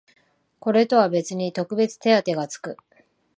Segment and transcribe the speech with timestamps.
[0.59, 2.75] これとは別に特別手当てがつく